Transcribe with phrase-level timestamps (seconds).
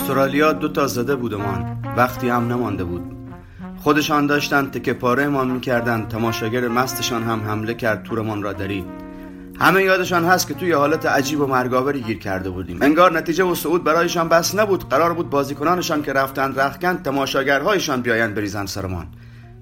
[0.00, 3.02] استرالیا دو تا زده بودمان وقتی هم نمانده بود.
[3.76, 6.06] خودشان داشتن تکه پاره ما می‌کردن.
[6.08, 8.84] تماشاگر مستشان هم حمله کرد تورمان را درید
[9.60, 12.78] همه یادشان هست که توی حالت عجیب و مرگاوری گیر کرده بودیم.
[12.82, 14.88] انگار نتیجه و صعود برایشان بس نبود.
[14.88, 19.06] قرار بود بازیکنانشان که رفتند رخکن تماشاگرهایشان بیایند بریزن سرمان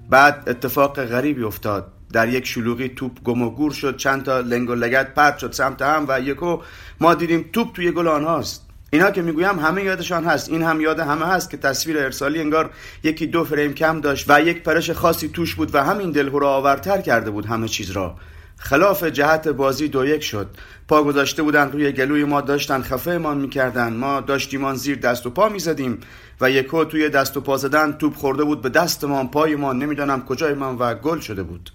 [0.09, 1.91] بعد اتفاق غریبی افتاد.
[2.13, 3.97] در یک شلوغی توپ گم و گور شد.
[3.97, 5.51] چند تا لنگ و لگت پرت شد.
[5.51, 6.57] سمت هم و یکو
[6.99, 8.68] ما دیدیم توپ توی گل آنهاست.
[8.91, 10.49] اینا که می‌گویم همه یادشان هست.
[10.49, 12.69] این هم یاد همه هست که تصویر ارسالی انگار
[13.03, 16.49] یکی دو فریم کم داشت و یک پرش خاصی توش بود و همین دلهو را
[16.49, 18.15] آورتر کرده بود همه چیز را.
[18.57, 20.47] خلاف جهت بازی دو یک شد.
[20.87, 23.93] پا گذاشته بودن روی گلوی ما داشتن خفه ما می‌کردن.
[23.93, 25.99] ما داشتیمان زیر دست و پا می‌زدیم
[26.41, 30.53] و یکو توی دست و پا زدن توپ خورده بود به دستمان پایمان نمی‌دانم کجای
[30.53, 31.69] من و گل شده بود.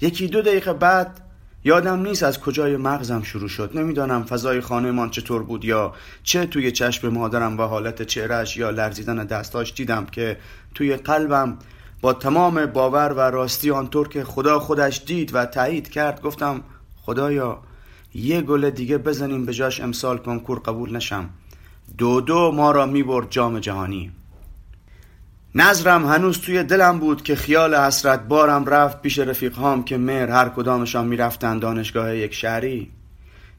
[0.00, 1.20] یکی دو دقیقه بعد
[1.66, 3.70] یادم نیست از کجای مغزم شروع شد.
[3.74, 9.24] نمی‌دانم فضای خانهمان چطور بود یا چه توی چشم مادرم و حالت چهرش یا لرزیدن
[9.24, 10.38] دستاش دیدم که
[10.74, 11.58] توی قلبم
[12.00, 16.60] با تمام باور و راستی آنطور که خدا خودش دید و تایید کرد گفتم
[17.02, 17.58] خدایا
[18.14, 21.30] یه گل دیگه بزنیم به جاش امسال کنکور قبول نشم.
[21.98, 24.12] دو دو ما را می‌برد جام جهانی.
[25.58, 30.48] نظرم هنوز توی دلم بود که خیال حسرت بارم رفت پیش رفیقهام که مهر هر
[30.48, 32.90] کدامشان می‌رفتن دانشگاه یک شهری.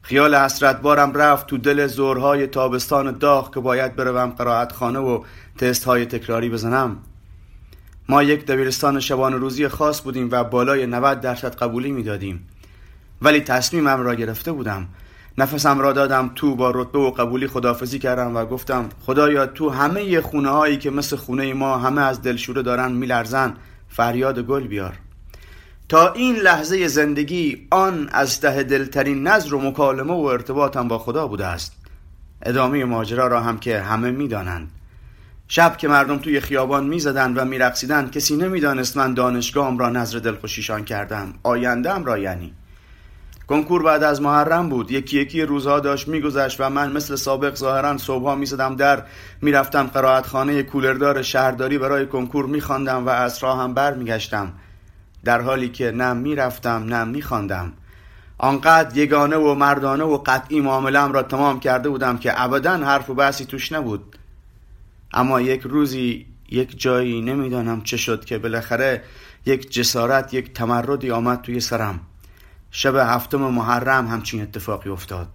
[0.02, 5.22] خیال حسرت بارم رفت تو دل زورهای تابستان داغ که باید بروم قرائت خانه و
[5.58, 6.96] تست های تکراری بزنم.
[8.08, 12.48] ما یک دبیرستان شبان روزی خاص بودیم و بالای 90 درصد قبولی می‌دادیم.
[13.22, 14.88] ولی تصمیمم را گرفته بودم.
[15.38, 20.20] نفسم را دادم تو با رتبه و قبولی خدافزی کردم و گفتم خدایا تو همه
[20.20, 23.54] خونه هایی که مثل خونه ما همه از دلشوره دارن میلرزن
[23.88, 24.94] فریاد گل بیار.
[25.88, 31.26] تا این لحظه زندگی آن از ته دلترین نظر و مکالمه و ارتباطم با خدا
[31.26, 31.72] بوده است.
[32.42, 34.70] ادامه ماجرا را هم که همه می‌دانند.
[35.48, 40.84] شب که مردم توی خیابان می‌زدند و میرقصیدند کسی نمی‌دانست من دانشگاهم را نظر دلخوشیشان
[40.84, 41.34] کردم.
[41.42, 42.54] آیندهم را یعنی.
[43.48, 44.90] کنکور بعد از محرم بود.
[44.90, 49.02] یکی یکی روزها داشت میگذشت و من مثل سابق ظاهرا صبحها می‌زدم در.
[49.42, 54.52] می‌رفتم قرائت خانه کولردار شهرداری برای کنکور میخواندم و اسرا هم بر میگشتم
[55.24, 57.72] در حالی که نه می‌رفتم نه میخواندم.
[58.38, 63.14] آنقدر یگانه و مردانه و قطعی معاملم را تمام کرده بودم که ابدا حرف و
[63.14, 64.16] بحثی توش نبود.
[65.12, 69.02] اما یک روزی یک جایی نمی‌دانم چه شد که بالاخره
[69.46, 72.00] یک جسارت یک تمردی آمد توی سرم.
[72.70, 75.28] شب هفتم محرم همچین اتفاقی افتاد.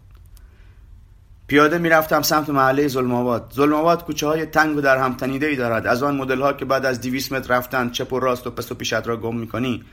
[1.48, 5.46] پیاده می‌رفتم سمت محله ظلم آباد ظلم آباد کوچه های تنگ و در هم تنیده
[5.46, 5.88] ای دارد.
[5.88, 8.72] از آن مدل ها که بعد از 200 متر رفتن چپ و راست و پس
[8.72, 9.84] و پیشت را گم می‌کنی.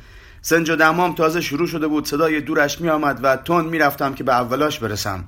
[0.43, 2.07] سنج و دمام تازه شروع شده بود.
[2.07, 5.25] صدای دورش می آمد و تون می‌رفتم که به اولاش برسم.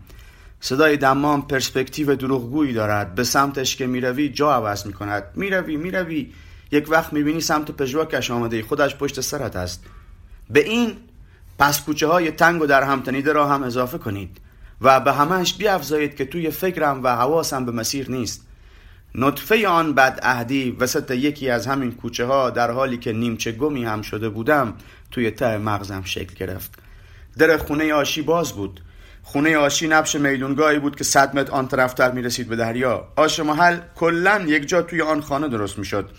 [0.61, 3.15] صدای دمام پرسپکتیو دروغگویی دارد.
[3.15, 5.25] به سمتش که می‌روی جا عوض می‌کند.
[5.35, 6.33] می‌روی می‌روی.
[6.73, 8.63] یک وقت می‌بینی سمت پژواکش آمده.
[8.63, 9.85] خودش پشت سرت است.
[10.51, 10.97] به این
[11.63, 14.39] پس کوچه های تنگ و در همتنیده را هم اضافه کنید
[14.81, 18.47] و به همش بیافزایید که توی فکرم و حواسم به مسیر نیست.
[19.15, 23.85] نطفه آن بد اهدی وسط یکی از همین کوچه ها در حالی که نیمچه گمی
[23.85, 24.75] هم شده بودم
[25.11, 26.75] توی ته مغزم شکل گرفت.
[27.39, 28.81] در خونه آشی باز بود.
[29.23, 33.09] خونه آشی نبش میدونگاهی بود که صد متر آن طرفتر می رسید به دریا.
[33.17, 36.11] آش محل کلا یک جا توی آن خانه درست می شد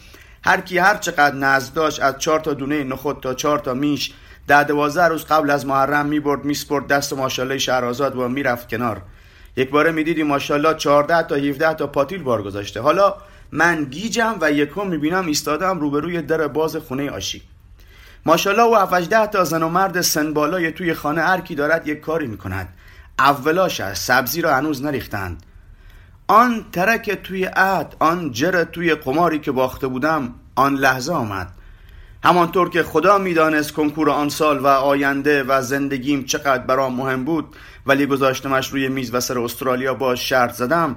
[0.43, 4.13] هر کی هر چقدر نزد داشت از چهار تا دونه نخود تا چهار تا میش
[4.47, 6.87] ده دوازده روز قبل از محرم می‌برد میسپرد.
[6.87, 9.01] دست ماشالله شهرآزاد و می‌رفت کنار.
[9.55, 13.15] یک باره می‌دیدی ماشالله 14 تا 17 تا پاتیل بار گذاشته حالا
[13.51, 17.41] من گیجم و یکم می‌بینم ایستادم روبروی در باز خونه آشی.
[18.25, 22.27] ماشالله و 18 تا زن و مرد سن بالای توی خانه هر دارد یک کاری
[22.27, 22.67] می‌کند.
[23.19, 25.43] اولاش است سبزی را هنوز نریختند.
[26.27, 31.47] آن ترک توی عد آن جر توی قماری که باخته بودم آن لحظه آمد.
[32.23, 37.55] همانطور که خدا می‌دانست کنکور آن سال و آینده و زندگیم چقدر برام مهم بود
[37.85, 40.95] ولی گذاشتمش روی میز و سر استرالیا با شرط زدم.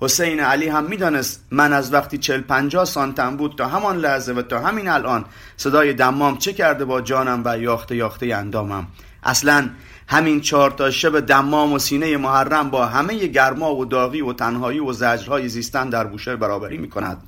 [0.00, 4.42] حسین علی هم می‌دانست من از وقتی چل پنجاه سانتم بود تا همان لحظه و
[4.42, 5.24] تا همین الان
[5.56, 8.86] صدای دمام چه کرده با جانم و یاخته یاخته اندامم.
[9.22, 9.70] اصلا
[10.08, 14.80] همین چهار تا شب دمام و سینه محرم با همه گرما و داغی و تنهایی
[14.80, 17.22] و زجرهای زیستن در بوشهر برابری می کند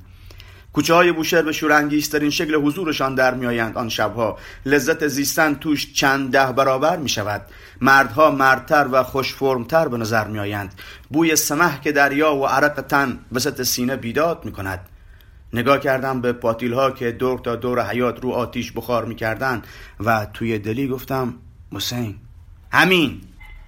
[0.73, 3.77] کوچه های بوشهر به شورانگیزترین شکل حضورشان در میآیند.
[3.77, 7.41] آن شبها لذت زیستن توش چند ده برابر می شود
[7.81, 10.73] مردها مردتر و خوشفرمتر به نظر می آیند
[11.09, 14.79] بوی سمح که دریا و عرق تن وسط سینه بیداد می کند
[15.53, 19.61] نگاه کردم به پاتیل ها که دور تا دور حیات رو آتیش بخار می کردن
[19.99, 21.33] و توی دلی گفتم
[21.73, 22.15] حسین.
[22.71, 23.21] همین.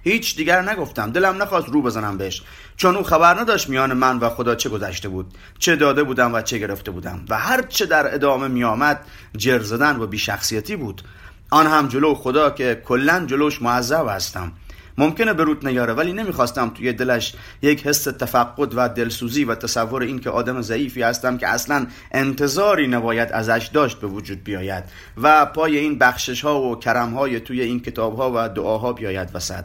[0.04, 1.10] هیچ دیگر نگفتم.
[1.10, 2.42] دلم نخواست رو بزنم بهش.
[2.76, 6.42] چون او خبر نداشت میان من و خدا چه گذشته بود چه داده بودم و
[6.42, 7.24] چه گرفته بودم.
[7.28, 9.00] و هر چه در ادامه میآمد
[9.36, 11.02] جر زدن و بیشخصیتی بود.
[11.50, 14.52] آن هم جلو خدا که کلا جلوش معذب هستم.
[14.98, 20.02] ممکنه به روت نیاره ولی نمی‌خواستم توی دلش یک حس تفقد و دلسوزی و تصور
[20.02, 24.84] این که آدم ضعیفی هستم که اصلا انتظاری نباید ازش داشت به وجود بیاید
[25.22, 29.28] و پای این بخشش ها و کرم های توی این کتاب ها و دعاها بیاید
[29.34, 29.64] وسط.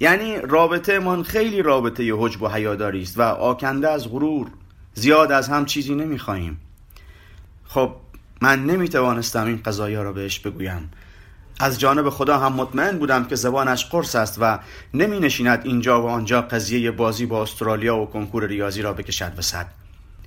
[0.00, 4.50] یعنی رابطه من خیلی رابطه حجب و حیاداری است و آکنده از غرور
[4.94, 6.60] زیاد از هم چیزی نمی‌خواهیم.
[7.64, 7.92] خب
[8.40, 10.90] من نمی‌توانستم این قضایی را بهش بگویم.
[11.60, 14.58] از جانب خدا هم مطمئن بودم که زبانش قرص است و
[14.94, 19.66] نمی نشیند اینجا و آنجا قضیه بازی با استرالیا و کنکور ریاضی را بکشد وسط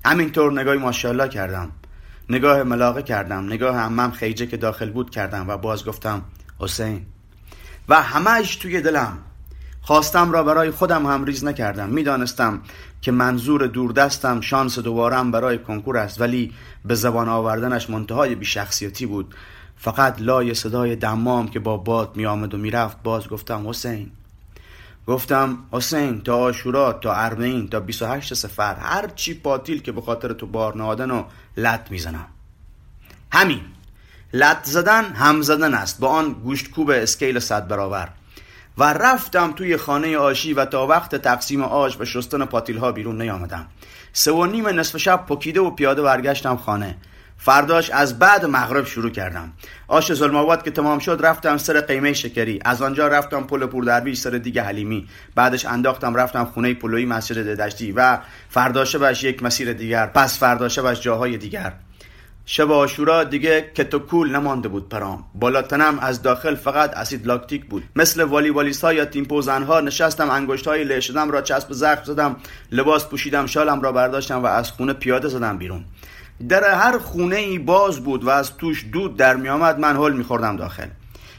[0.04, 1.72] همینطور نگاهی ماشاءالله کردم.
[2.30, 3.46] نگاه ملاقه کردم.
[3.46, 6.22] نگاه امم خیجه که داخل بود کردم و باز گفتم
[6.58, 7.06] حسین.
[7.88, 9.18] و همهش توی دلم.
[9.88, 11.88] خواستم را برای خودم هم ریز نکردم.
[11.88, 12.60] می‌دانستم
[13.02, 16.52] که منظور دوردستم شانس دوبارم برای کنکور است ولی
[16.84, 19.34] به زبان آوردنش منتهای بیشخصیتی بود.
[19.76, 24.10] فقط لای صدای دمام که با باد می آمد و می‌رفت باز گفتم حسین.
[25.06, 30.32] گفتم حسین تا آشورا تا ارمین تا 28 سفر هر چی پاتیل که به خاطر
[30.32, 31.24] تو بار نهادن و
[31.56, 32.26] لط می‌زنم.
[33.32, 33.60] همین.
[34.32, 36.00] لط زدن هم زدن است.
[36.00, 38.08] با آن گوشت کوب اسکیل صد برابر.
[38.78, 43.22] و رفتم توی خانه آشی و تا وقت تقسیم آش و شستن پاتیل ها بیرون
[43.22, 43.66] نیامدم.
[44.12, 46.96] سه و نیم نصف شب پکیده و پیاده برگشتم خانه.
[47.36, 49.52] فرداش از بعد مغرب شروع کردم.
[49.88, 52.60] آش ظلمآباد که تمام شد رفتم سر قیمه شکری.
[52.64, 55.08] از آنجا رفتم پل پوردرویش سر دیگه حلیمی.
[55.34, 60.82] بعدش انداختم رفتم خونه پلوی مسجد ددشتی و فرداشه بش یک مسیر دیگر پس فرداشه
[60.82, 61.72] بش جاهای دیگر.
[62.50, 65.24] شب آشورا دیگه کتوکول نمانده بود پرام.
[65.34, 67.82] بالاتنم از داخل فقط اسید لاکتیک بود.
[67.96, 72.36] مثل والیبالیست ها یا تیم ها نشستم انگشت های له شدم را چسب زخم زدم
[72.72, 75.84] لباس پوشیدم شالم را برداشتم و از خونه پیاده زدم بیرون.
[76.48, 80.12] در هر خونه ای باز بود و از توش دود در می آمد من حل
[80.12, 80.88] می خوردم داخل.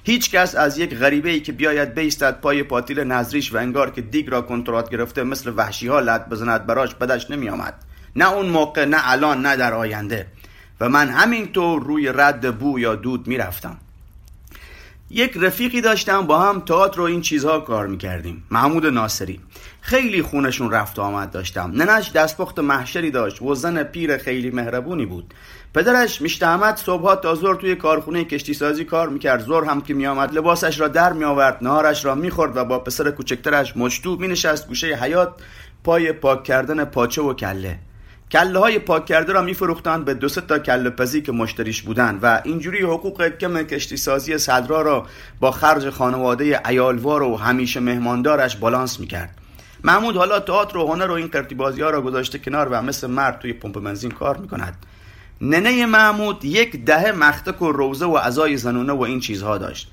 [0.04, 4.02] هیچ کس از یک غریبه ای که بیاید بیستد پای پاتیل نظریش و انگار که
[4.02, 7.74] دیگ را کنترات گرفته مثل وحشی ها لط بزند براش بدش نمی آمد
[8.16, 10.28] نه اون موقع نه الان نه در آینده.
[10.82, 13.78] و من همینطور روی رد بو یا دود می رفتم
[15.12, 18.44] یک رفیقی داشتم با هم تئاتر و این چیزها کار می‌کردیم.
[18.52, 19.40] محمود ناصری.
[19.82, 21.72] خیلی خونشون رفت و آمد داشتم.
[21.76, 23.42] ننش دستپخت محشری داشت.
[23.42, 25.34] و زن پیر خیلی مهربونی بود.
[25.74, 29.42] پدرش میشت احمد صبحها تا زور توی کارخونه کشتی سازی کار می‌کرد.
[29.42, 33.78] زور هم که میآمد لباسش را در میآورد نهارش را می‌خورد و با پسر کوچکترش
[33.78, 35.34] مجتو مینشست گوشه حیات
[35.84, 37.80] پای پاک کردن پاچه و کله.
[38.32, 42.42] کله های پاک کرده را میفروختند به دو تا کله پزی که مشتریش بودند و
[42.44, 45.06] اینجوری حقوق کم کشتی سازی صدرا را
[45.40, 49.36] با خرج خانواده ایالوار و همیشه مهماندارش بالانس می‌کرد.
[49.84, 53.40] محمود حالا تئاتر و هنر و این قرتی ها را گذاشته کنار و مثل مرد
[53.40, 54.86] توی پمپ بنزین کار می‌کند.
[55.42, 59.92] ننه محمود یک دهه مختک و روزه و عزای زنونه و این چیزها داشت.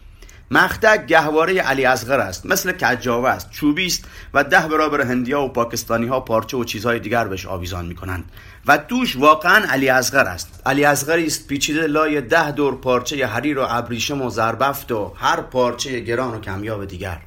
[0.50, 2.46] مختک گهواره علی اصغر است.
[2.46, 6.98] مثل کجاوه است چوبی است و ده برابر هندیا و پاکستانی ها پارچه و چیزهای
[6.98, 8.24] دیگر بهش آویزان می‌کنند.
[8.66, 10.62] و توش واقعا علی اصغر است.
[10.66, 15.40] علی اصغری است پیچیده لای ده دور پارچه حریر و ابریشم و زربفت و هر
[15.40, 17.18] پارچه گران و کمیاب دیگر.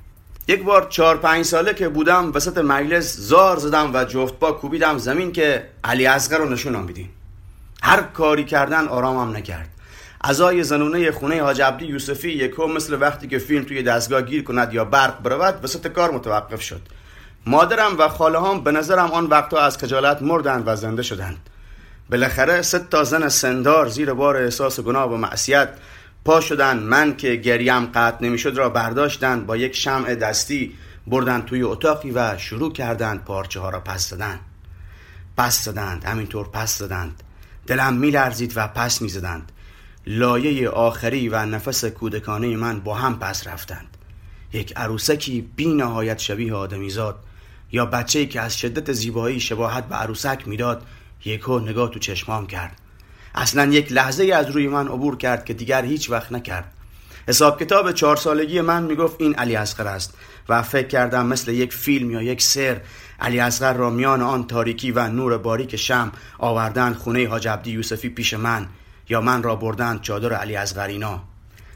[0.47, 4.97] یک بار چهار پنج ساله که بودم وسط مجلس زار زدم و جفت با کوبیدم
[4.97, 7.09] زمین که علی اصغر رو نشونم بدین
[7.83, 9.69] هر کاری کردن آرامم نکرد.
[10.21, 14.73] ازای زنونه خونه حاج عبدی یوسفی یکو مثل وقتی که فیلم توی دستگاه گیر کند
[14.73, 16.81] یا برق برود وسط کار متوقف شد.
[17.45, 21.49] مادرم و خاله هم به نظرم آن وقتا از خجالت مردند و زنده شدند.
[22.09, 25.69] بالاخره سه تا زن سندار زیر بار احساس گناه و معصیت
[26.25, 30.73] پا شدن من که گریم قطع نمی‌شد را برداشتند با یک شمع دستی
[31.07, 34.39] بردن توی اتاقی و شروع کردند پارچه ها را پس دادن.
[35.37, 37.23] پس دادند همینطور پس دادند.
[37.67, 39.51] دلم میلرزید و پس می‌زدند.
[40.11, 43.97] لایه آخری و نفس کودکانه من با هم پس رفتند.
[44.53, 47.19] یک عروسکی بی نهایت شبیه آدمیزاد
[47.71, 50.85] یا بچه‌ای که از شدت زیبایی شباهت به عروسک می‌داد
[51.25, 52.79] یکو نگاه تو چشمام کرد.
[53.35, 56.73] اصلا یک لحظه از روی من عبور کرد که دیگر هیچ وقت نکرد.
[57.27, 60.13] حساب کتاب چهار سالگی من می‌گفت این علی اصغر است
[60.49, 62.81] و فکر کردم مثل یک فیلم یا یک سر
[63.19, 68.09] علی اصغر را میان آن تاریکی و نور باریک شم آوردن خونه حاج عبدی یوسفی
[68.09, 68.67] پیش من.
[69.09, 71.21] یا من را بردند چادر علی از غرینا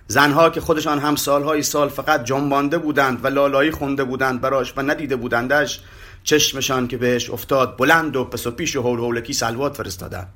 [0.08, 4.82] زنها که خودشان هم سالهای سال فقط جنبانده بودند و لالایی خونده بودند براش و
[4.82, 5.80] ندیده بودندش
[6.24, 10.28] چشمشان که بهش افتاد بلند و پس و پیش و هول هولکی سلوات فرستادند.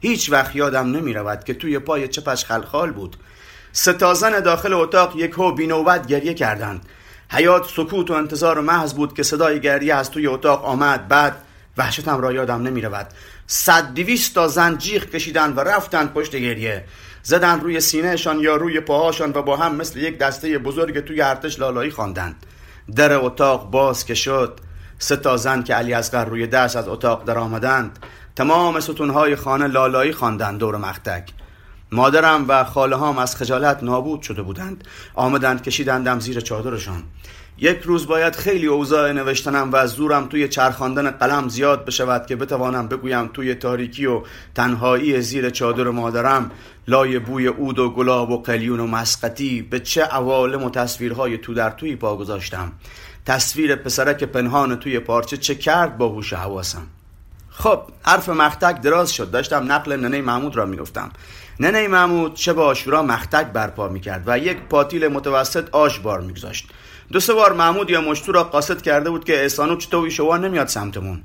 [0.00, 3.16] هیچ وقت یادم نمی رود که توی پای چپش خلخال بود.
[3.72, 6.86] ستازن داخل اتاق یک هو بینوبت گریه کردند.
[7.30, 11.08] حیات سکوت و انتظار محض بود که صدای گریه از توی اتاق آمد.
[11.08, 11.36] بعد
[11.80, 13.06] وحشتم را یادم نمی رود
[13.46, 16.84] صد دویست تا زن جیغ کشیدن و رفتن پشت گریه.
[17.22, 21.58] زدن روی سینهشان یا روی پاهاشان و با هم مثل یک دسته بزرگ توی ارتش
[21.58, 22.46] لالایی خواندند
[22.96, 24.60] در اتاق باز که شد
[24.98, 27.98] سه تا زن که علی اصغر روی دست از اتاق در آمدند
[28.36, 31.30] تمام ستونهای خانه لالایی خواندند دور مختک.
[31.92, 34.84] مادرم و خاله هم از خجالت نابود شده بودند.
[35.14, 37.02] آمدند کشیدندم زیر چادرشان.
[37.62, 42.88] یک روز باید خیلی اوضاع نوشتنم و زورم توی چرخاندن قلم زیاد بشود که بتوانم
[42.88, 44.22] بگویم توی تاریکی و
[44.54, 46.50] تنهایی زیر چادر مادرم
[46.88, 51.54] لای بوی اود و گلاب و قلیون و مسقطی به چه عوالم و تصویرهای تو
[51.54, 52.72] در توی پا گذاشتم.
[53.26, 56.86] تصویر پسرک پنهان توی پارچه چه کرد با هوش حواسم.
[57.50, 59.30] خب حرف مختک دراز شد.
[59.30, 61.10] داشتم نقل ننه محمود را می‌گفتم.
[61.60, 66.70] ننه محمود چه با آشورا مختک برپا می‌کرد و یک پاتیل متوسط آش بار میگذاشت.
[67.12, 70.66] دو سه بار محمود یا مشتو را قاصد کرده بود که احسانو چطوری شوا نمیاد
[70.66, 71.22] سمتمون.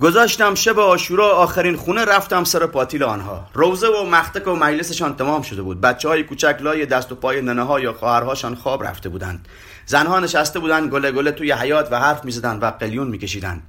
[0.00, 3.46] گذاشتم شب آشورا آخرین خونه رفتم سر پاتیل آنها.
[3.54, 5.80] روزه و مختک و مجلسشان تمام شده بود.
[5.80, 9.48] بچه های کوچک لای دست و پای ننه ها یا خواهرهاشان خواب رفته بودند.
[9.86, 13.62] زنها نشسته بودند گله گله توی حیات و حرف می‌زدند و قلیون میکشیدند.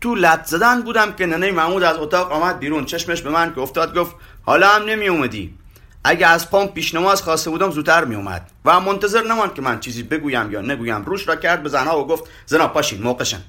[0.00, 2.84] تو لط زدن بودم که ننه محمود از اتاق آمد بیرون.
[2.84, 5.54] چشمش به من که افتاد گفت حالا هم نمی اومدی
[6.04, 9.80] اگه از پام پیش نماز خواسته بودم زودتر می اومد و منتظر نمان که من
[9.80, 11.04] چیزی بگویم یا نگویم.
[11.04, 13.40] روش را کرد به زنها و گفت زنا پاشین موقعشن.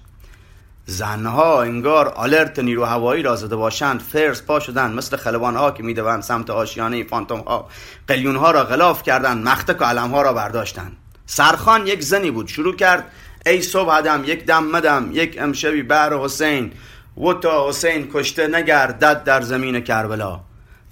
[0.85, 4.01] زنها انگار آلرت نیرو هوایی را زده باشند.
[4.01, 7.69] فرس پا شدن مثل خلبان ها که می‌دوند سمت آشیانه فانتوم ها
[8.07, 10.97] قلیون ها را غلاف کردند مختک و علم ها را برداشتند.
[11.25, 12.47] سرخان یک زنی بود.
[12.47, 13.11] شروع کرد
[13.45, 16.71] ای صبح دم یک دم مدم یک امشبی بر حسین.
[17.17, 20.39] و تا حسین کشته نگردد در زمین کربلا.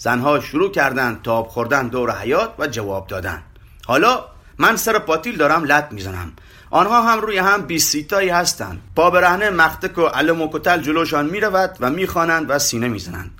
[0.01, 3.43] زنها شروع کردند تاب خوردن دور حیات و جواب دادن.
[3.85, 4.25] حالا
[4.57, 6.33] من سر پاتیل دارم لط می‌زنم.
[6.69, 8.81] آنها هم روی هم بیسیتایی هستند.
[8.95, 13.31] پا برهنه مختک و علم و کتل جلوشان می‌رود و می‌خوانند و سینه می‌زنند.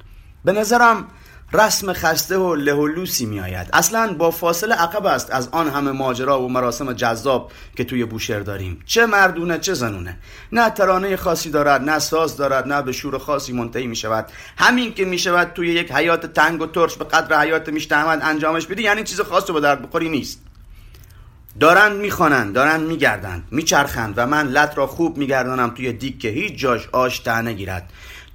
[0.45, 1.07] به نظرم
[1.53, 6.41] رسم خسته و لهولوسی می آید اصلا با فاصله عقب است از آن همه ماجرا
[6.41, 8.81] و مراسم جذاب که توی بوشهر داریم.
[8.85, 10.17] چه مردونه چه زنونه.
[10.51, 14.25] نه ترانه خاصی دارد نه ساز دارد نه به شور خاصی منتهی می شود
[14.57, 18.67] همین که می شود توی یک حیات تنگ و ترش به قدر حیات میشتهمد انجامش
[18.67, 20.41] بدی یعنی چیز خاص رو به درد بخوری نیست.
[21.59, 26.53] دارند می‌خوانند دارند میگردند میچرخند و من لط را خوب میگردانم توی دیگ که هیچ
[26.53, 27.89] جاش آش تنه گیرد.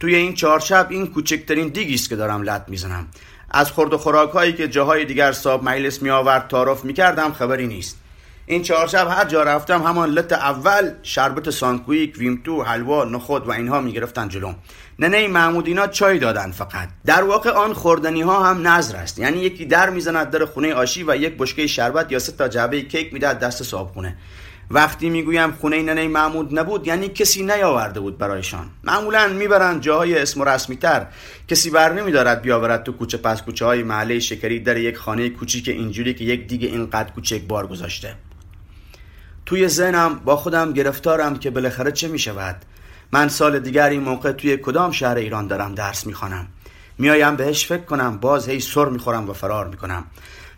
[0.05, 3.07] توی این چهارشب این کوچکترین دیگی است که دارم لط می‌زنم.
[3.51, 7.67] از خورد و خوراک هایی که جاهای دیگر صاحب مجلس می آورد تعارف می‌کردم خبری
[7.67, 7.99] نیست.
[8.47, 13.51] این چهار شب هر جا رفتم همان لط اول شربت سانکویک ویمتو حلوا نخود و
[13.51, 14.55] اینها می‌گرفتن جلوم
[14.99, 16.89] ننه محمود اینا چای دادن فقط.
[17.07, 19.19] در واقع آن خوردنی ها هم نظر است.
[19.19, 22.83] یعنی یکی در می‌زند در خونه آشی و یک بشکه شربت یا سه تا جعبه
[22.83, 24.17] کیک می‌دهد دست صابخونه
[24.71, 28.67] وقتی می‌گویم خونه ننه محمود نبود یعنی کسی نیاورده بود برایشان.
[28.85, 31.07] معمولا می‌برند جاهای اسم و رسمی تر.
[31.49, 35.69] کسی بر نمیدارد بیاورد تو کوچه پس کوچه های محله شکری در یک خانه کوچیک
[35.69, 38.15] اینجوری که یک دیگه اینقدر کوچک بار گذاشته.
[39.47, 42.57] توی ذهنم با خودم گرفتارم که بالاخره چه می‌شود.
[43.13, 46.47] من سال دیگر این موقع توی کدام شهر ایران دارم درس می‌خوانم.
[46.99, 50.05] میایم بهش فکر کنم باز هی سر می‌خورم و فرار می‌کنم.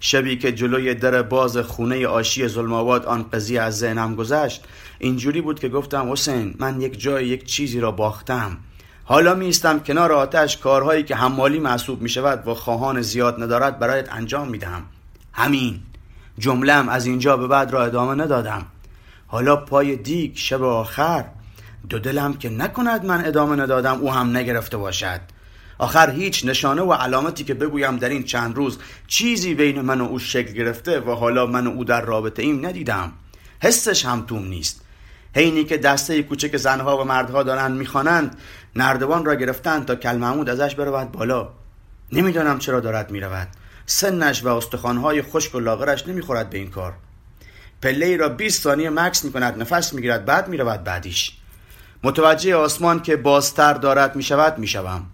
[0.08, 4.64] شبی که جلوی در باز خونه آشی ظلمآباد آن قضیه از ذهنم گذشت
[4.98, 8.56] اینجوری بود که گفتم حسین من یک جای یک چیزی را باختم.
[9.04, 14.12] حالا میستم کنار آتش کارهایی که حمالی محسوب می شود و خواهان زیاد ندارد برایت
[14.12, 14.82] انجام می‌دهم.
[15.32, 15.80] همین.
[16.38, 18.66] جملم از اینجا به بعد را ادامه ندادم.
[19.26, 21.24] حالا پای دیگ شب آخر
[21.88, 25.20] دو دلم که نکند من ادامه ندادم او هم نگرفته باشد.
[25.78, 30.04] آخر هیچ نشانه و علامتی که بگویم در این چند روز چیزی بین من و
[30.04, 33.12] او شکل گرفته و حالا من و او در رابطه ایم ندیدم.
[33.62, 34.80] حسش هم توم نیست.
[35.36, 38.36] حینی که دسته کوچک زنها و مردها دارند می‌خوانند
[38.76, 41.48] نردبان را گرفتند تا کل محمود ازش برود بالا.
[42.12, 43.48] نمی‌دانم چرا دارد می‌رود.
[43.86, 46.94] سنش و استخوانهای خشک و لاغرش نمی‌خورد به این کار.
[47.82, 51.32] پله را 20 ثانیه مکس می‌کند نفس می‌گیرد بعد می‌رود بعدیش.
[52.02, 55.06] متوجه آسمان که بازتر دارد می‌شود می‌شوم.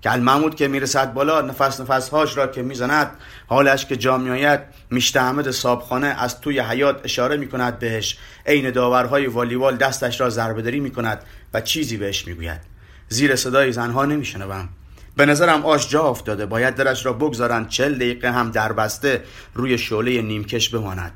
[0.00, 3.10] که المحمود که می‌رسد بالا نفس نفسهاش را که می‌زند
[3.46, 8.18] حالش که جا میآید میشته صابخانه از توی حیات اشاره می‌کند بهش.
[8.46, 11.22] عین داورهای والیوال دستش را ضربهدری می‌کند
[11.54, 12.60] و چیزی بهش می‌گوید.
[13.08, 14.68] زیر صدای زنها نمیشنوم.
[15.16, 16.46] به نظرم آش جا افتاده.
[16.46, 19.24] باید درش را بگذارند چل دقیقه هم دربسته
[19.54, 21.12] روی شعله نیمکش بماند.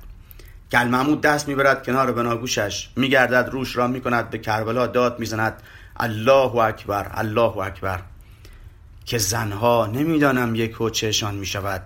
[0.73, 2.89] کل محمود دست می‌برد کنار بناگوشش.
[2.97, 5.63] میگردد روش را می‌کند به کربلا داد می‌زند.
[5.97, 8.01] الله اکبر الله اکبر.
[9.05, 11.83] که زنها نمی‌دانم یک چهشان می شود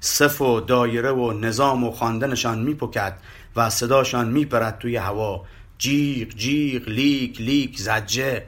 [0.00, 3.18] صف و دایره و نظام و خواندنشان میپکد
[3.56, 5.44] و صداشان میپرد توی هوا.
[5.78, 8.46] جیغ جیغ لیک لیک ضجه.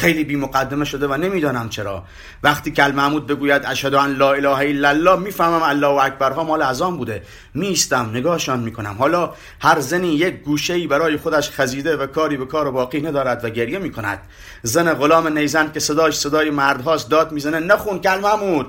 [0.00, 2.04] خیلی بی مقدمه شده و نمی‌دانم چرا.
[2.42, 6.96] وقتی کل محمود بگوید اشهد ان لا اله الا الله می‌فهمم الله اکبرها مال اذان
[6.96, 7.22] بوده.
[7.54, 8.96] میستم نگاهشان می‌کنم.
[8.98, 13.44] حالا هر زنی یک گوشه ای برای خودش خزیده و کاری به کار باقی ندارد
[13.44, 14.18] و گریه می‌کند.
[14.62, 18.66] زن غلام نیزن که صداش صدای مردهاست داد می‌زنه نخون کل محمود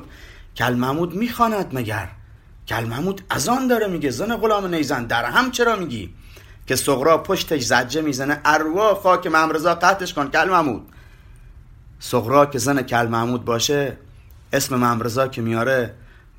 [0.58, 2.08] کل محمود می‌خواند مگر؟
[2.68, 6.14] کل محمود ازان داره میگه زن غلام نیزن در هم چرا میگی؟
[6.68, 10.88] که سغرا پشتش زجه می‌زنه اروا خاک ممرزا قطعش کن کل محمود
[12.04, 13.98] سغرا که زن کل محمود باشه
[14.54, 15.94] اسم ممرزا که میاره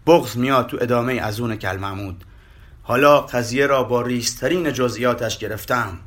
[0.07, 2.25] بغض میاد تو ادامه از اون کل محمود.
[2.83, 5.99] حالا قضیه را با ریسترین جزئیاتش گرفتم.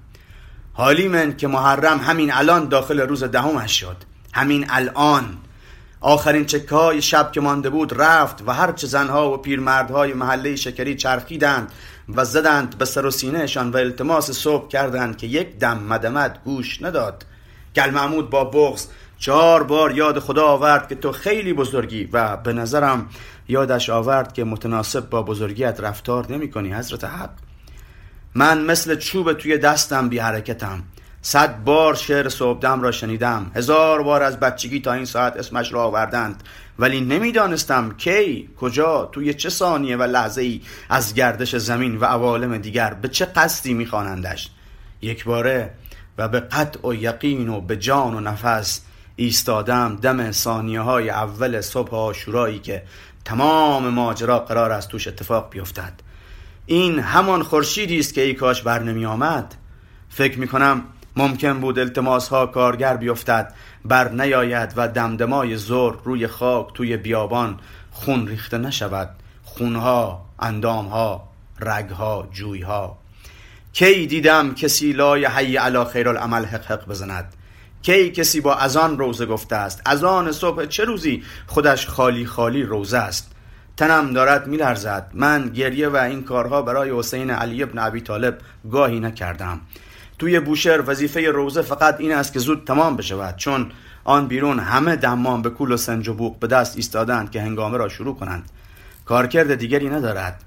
[0.74, 3.98] حالی من که محرم همین الان داخل روز دهمش شد.
[4.34, 5.38] همین الان.
[6.02, 10.96] آخرین چکه های شب که مانده بود رفت و هرچه زنها و پیرمردهای محله شکری
[10.96, 11.72] چرخیدند
[12.16, 16.82] و زدند به سر و سینهشان و التماس صبح کردند که یک دم مدمد گوش
[16.82, 17.26] نداد.
[17.76, 22.54] گل محمود با بغز چهار بار یاد خدا آورد که تو خیلی بزرگی و به
[22.54, 23.10] نظرم
[23.48, 27.30] یادش آورد که متناسب با بزرگیت رفتار نمی کنی حضرت حق
[28.36, 30.84] من مثل چوب توی دستم بی حرکتم.
[31.22, 33.52] صد بار شعر صبحدم را شنیدم.
[33.56, 36.44] هزار بار از بچگی تا این ساعت اسمش را آوردند.
[36.80, 42.58] ولی نمی‌دانستم کی کجا توی چه ثانیه و لحظه ای از گردش زمین و عوالم
[42.58, 44.50] دیگر به چه قصدی میخوانندش.
[45.02, 45.74] یک باره
[46.18, 48.82] و به قطع و یقین و به جان و نفس
[49.16, 52.84] ایستادم دم ثانیه های اول صبح آشورایی که
[53.26, 55.94] تمام ماجرا قرار است توش اتفاق بیفتد.
[56.66, 59.56] این همان خورشیدی است که ای کاش بر نمی آمد.
[60.10, 60.82] فکر می کنم
[61.16, 63.54] ممکن بود التماس ها کارگر بیفتد.
[63.86, 67.60] بر نیاید و دمدمای زور روی خاک توی بیابان
[67.92, 69.10] خون ریخته نشود.
[69.44, 72.98] خونها اندامها رگها جویها.
[73.74, 77.34] کی دیدم کسی لای حی علا خیر العمل حق حق بزند؟
[77.86, 82.98] کی کسی با ازان روزه گفته است؟ ازان صبح چه روزی خودش خالی خالی روزه
[82.98, 83.32] است؟
[83.78, 85.12] تنم دارد میلرزد.
[85.14, 88.38] من گریه و این کارها برای حسین علی ابن ابی طالب
[88.72, 89.62] گاهی نکردم.
[90.20, 93.72] توی بوشهر وظیفه روزه فقط این است که زود تمام بشود چون
[94.04, 97.78] آن بیرون همه دمام به کول و سنج و بوق به دست ایستادند که هنگامه
[97.78, 98.50] را شروع کنند.
[99.06, 100.42] کارکرد دیگری ندارد.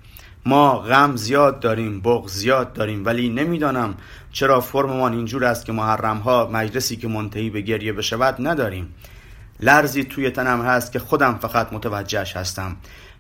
[0.47, 3.95] ما غم زیاد داریم بغ زیاد داریم ولی نمی‌دانم
[4.33, 8.95] چرا فرممان اینجور است که محرم ها مجلسی که منتهی به گریه بشود نداریم.
[9.61, 12.77] لرزی توی تنم هست که خودم فقط متوجهش هستم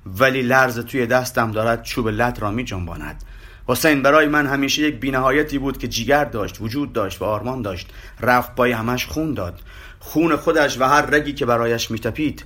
[0.06, 3.24] ولی لرز توی دستم دارد چوب لط را می جنباند
[3.68, 7.90] حسین برای من همیشه یک بینهایتی بود که جیگر داشت وجود داشت و آرمان داشت.
[8.20, 9.60] رفت پای همش خون داد.
[9.98, 12.44] خون خودش و هر رگی که برایش میتپید.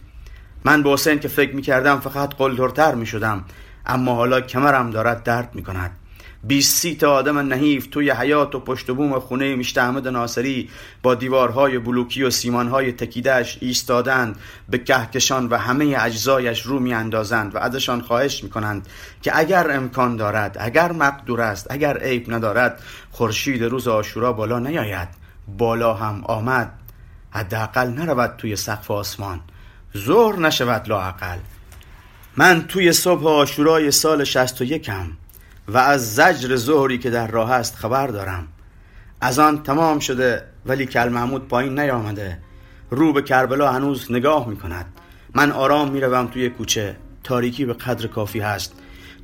[0.64, 3.44] من به حسین که فکر می‌کردم فقط قلدرتر می‌شدم.
[3.86, 5.90] اما حالا کمرم دارد درد می‌کند.
[6.44, 10.68] بیست سی تا آدم نحیف توی حیات و پشت بوم خونه مشت احمد ناصری
[11.02, 14.36] با دیوارهای بلوکی و سیمانهای تکیدش ایستادند
[14.68, 18.88] به کهکشان و همه اجزایش رو میاندازند و ازشان خواهش می‌کنند
[19.22, 25.08] که اگر امکان دارد اگر مقدور است اگر عیب ندارد خورشید روز آشورا بالا نیاید.
[25.58, 26.72] بالا هم آمد.
[27.30, 29.40] حداقل نرود توی سقف آسمان.
[29.96, 31.38] ظهر نشود لااقل.
[32.36, 35.16] من توی صبح آشورای سال 61 م
[35.68, 38.48] و از زجر ظهری که در راه است خبر دارم.
[39.20, 42.38] از آن تمام شده ولی کل محمود پایین نیامده.
[42.90, 44.86] رو به کربلا هنوز نگاه می کند
[45.34, 46.96] من آرام می روم توی کوچه.
[47.24, 48.72] تاریکی به قدر کافی هست.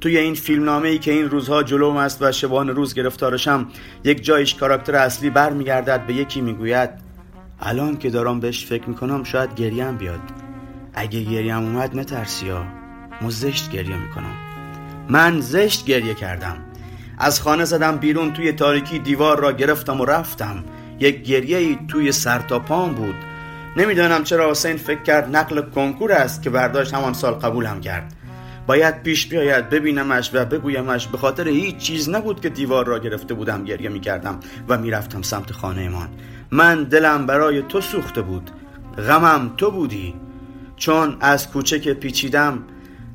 [0.00, 3.68] توی این فیلمنامه ای که این روزها جلوم است و شبان روز گرفتارشم
[4.04, 6.90] یک جایش کاراکتر اصلی بر میگردد به یکی می‌گوید
[7.60, 10.20] الان که دارم بهش فکر می‌کنم شاید گریم بیاد.
[10.94, 12.50] اگه گریم اومد نترسی
[13.20, 14.36] ها مزشت گریه می‌کنم.
[15.08, 16.56] من زشت گریه کردم.
[17.18, 20.64] از خانه زدم بیرون توی تاریکی دیوار را گرفتم و رفتم.
[21.00, 23.14] یک گریه ای توی سر تا پام بود.
[23.76, 28.14] نمی‌دانم چرا حسین فکر کرد نقل کنکور است که برداشت همان سال قبولم کرد.
[28.66, 31.06] باید پیش بیاید ببینمش و بگویمش.
[31.06, 35.52] به خاطر هیچ چیز نبود که دیوار را گرفته بودم گریه می‌کردم و می‌رفتم سمت
[35.52, 36.08] خانهمان.
[36.50, 38.50] من دلم برای تو سوخته بود.
[38.96, 40.14] غمم تو بودی.
[40.76, 42.64] چون از کوچه که پیچیدم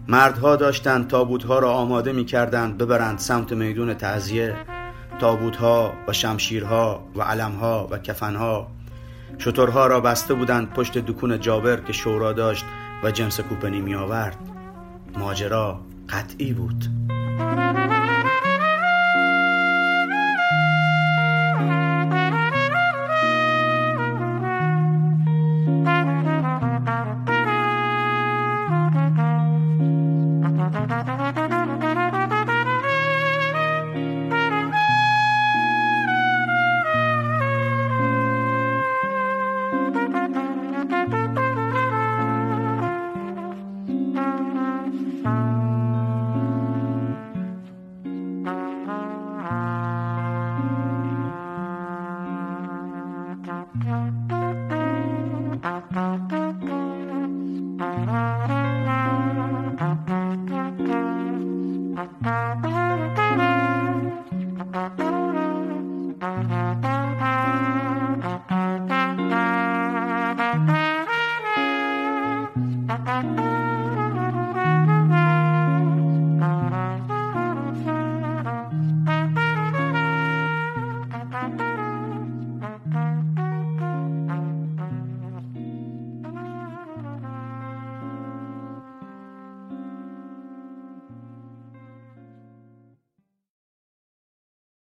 [0.08, 4.56] مردها داشتند تابوتها را آماده می کردند ببرند سمت میدون تعذیه
[5.20, 8.68] تابوتها و شمشیرها و علمها و کفنها.
[9.40, 12.66] شترها را بسته بودند پشت دکون جابر که شورا داشت
[13.04, 14.38] و جمس کوپنی می آورد
[15.18, 16.86] ماجرا قطعی بود.